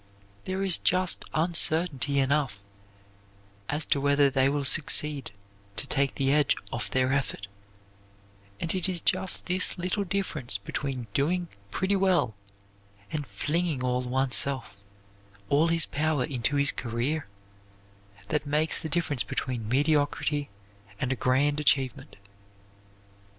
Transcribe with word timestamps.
There 0.45 0.63
is 0.63 0.79
just 0.79 1.25
uncertainty 1.31 2.17
enough 2.17 2.57
as 3.69 3.85
to 3.93 4.01
whether 4.01 4.31
they 4.31 4.49
will 4.49 4.63
succeed 4.63 5.29
to 5.75 5.85
take 5.85 6.15
the 6.15 6.31
edge 6.33 6.55
off 6.73 6.89
their 6.89 7.13
effort, 7.13 7.47
and 8.59 8.73
it 8.73 8.89
is 8.89 8.99
just 8.99 9.45
this 9.45 9.77
little 9.77 10.03
difference 10.03 10.57
between 10.57 11.05
doing 11.13 11.49
pretty 11.69 11.95
well 11.95 12.33
and 13.11 13.27
flinging 13.27 13.83
all 13.83 14.01
oneself, 14.01 14.75
all 15.49 15.67
his 15.67 15.85
power, 15.85 16.23
into 16.23 16.55
his 16.55 16.71
career, 16.71 17.27
that 18.29 18.47
makes 18.47 18.79
the 18.79 18.89
difference 18.89 19.21
between 19.21 19.69
mediocrity 19.69 20.49
and 20.99 21.11
a 21.13 21.15
grand 21.15 21.59
achievement. 21.59 22.15